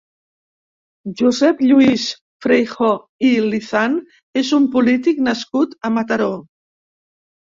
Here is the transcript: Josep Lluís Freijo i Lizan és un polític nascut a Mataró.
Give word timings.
Josep 1.19 1.59
Lluís 1.71 2.05
Freijo 2.45 2.89
i 3.29 3.29
Lizan 3.51 3.97
és 4.43 4.49
un 4.59 4.65
polític 4.77 5.21
nascut 5.27 5.75
a 5.89 5.91
Mataró. 5.99 6.31